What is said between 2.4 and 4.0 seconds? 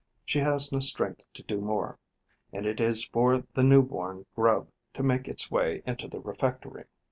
and it is for the new